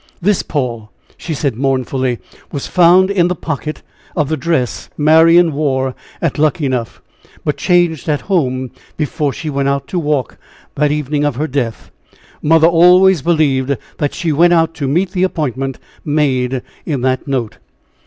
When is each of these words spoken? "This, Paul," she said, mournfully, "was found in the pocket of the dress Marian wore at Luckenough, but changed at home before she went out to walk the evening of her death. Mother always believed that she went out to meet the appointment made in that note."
"This, 0.19 0.41
Paul," 0.41 0.89
she 1.15 1.35
said, 1.35 1.55
mournfully, 1.57 2.17
"was 2.51 2.65
found 2.65 3.11
in 3.11 3.27
the 3.27 3.35
pocket 3.35 3.83
of 4.15 4.29
the 4.29 4.35
dress 4.35 4.89
Marian 4.97 5.51
wore 5.51 5.93
at 6.23 6.39
Luckenough, 6.39 7.03
but 7.45 7.55
changed 7.57 8.09
at 8.09 8.21
home 8.21 8.71
before 8.97 9.31
she 9.31 9.47
went 9.51 9.69
out 9.69 9.85
to 9.89 9.99
walk 9.99 10.39
the 10.73 10.91
evening 10.91 11.23
of 11.23 11.35
her 11.35 11.45
death. 11.45 11.91
Mother 12.41 12.65
always 12.67 13.21
believed 13.21 13.77
that 13.99 14.15
she 14.15 14.31
went 14.31 14.53
out 14.53 14.73
to 14.73 14.87
meet 14.87 15.11
the 15.11 15.21
appointment 15.21 15.77
made 16.03 16.63
in 16.83 17.01
that 17.01 17.27
note." 17.27 17.59